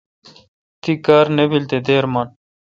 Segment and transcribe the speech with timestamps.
[0.81, 2.27] تی کار نہ بیل تو دیرہ من